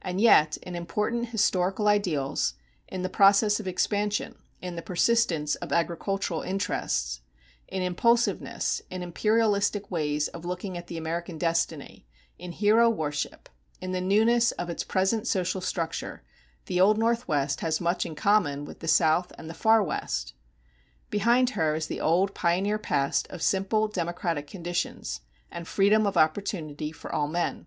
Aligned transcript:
And 0.00 0.22
yet 0.22 0.56
in 0.62 0.74
important 0.74 1.28
historical 1.28 1.86
ideals 1.86 2.54
in 2.88 3.02
the 3.02 3.10
process 3.10 3.60
of 3.60 3.68
expansion, 3.68 4.36
in 4.62 4.74
the 4.74 4.80
persistence 4.80 5.54
of 5.56 5.70
agricultural 5.70 6.40
interests, 6.40 7.20
in 7.68 7.82
impulsiveness, 7.82 8.80
in 8.88 9.02
imperialistic 9.02 9.90
ways 9.90 10.28
of 10.28 10.46
looking 10.46 10.78
at 10.78 10.86
the 10.86 10.96
American 10.96 11.36
destiny, 11.36 12.06
in 12.38 12.52
hero 12.52 12.88
worship, 12.88 13.50
in 13.78 13.92
the 13.92 14.00
newness 14.00 14.50
of 14.52 14.70
its 14.70 14.82
present 14.82 15.26
social 15.26 15.60
structure 15.60 16.22
the 16.64 16.80
Old 16.80 16.96
Northwest 16.96 17.60
has 17.60 17.78
much 17.78 18.06
in 18.06 18.14
common 18.14 18.64
with 18.64 18.78
the 18.80 18.88
South 18.88 19.30
and 19.36 19.50
the 19.50 19.52
Far 19.52 19.82
West. 19.82 20.32
Behind 21.10 21.50
her 21.50 21.74
is 21.74 21.86
the 21.86 22.00
old 22.00 22.32
pioneer 22.34 22.78
past 22.78 23.26
of 23.28 23.42
simple 23.42 23.88
democratic 23.88 24.46
conditions, 24.46 25.20
and 25.50 25.68
freedom 25.68 26.06
of 26.06 26.16
opportunity 26.16 26.92
for 26.92 27.14
all 27.14 27.28
men. 27.28 27.66